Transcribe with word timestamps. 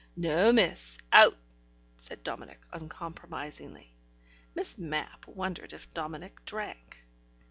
"No, 0.15 0.51
miss; 0.51 0.97
out," 1.13 1.37
said 1.95 2.23
Dominic 2.23 2.59
uncompromisingly. 2.73 3.93
(Miss 4.55 4.75
Mapp 4.79 5.27
wondered 5.27 5.73
if 5.73 5.93
Dominic 5.93 6.43
drank.) 6.43 7.05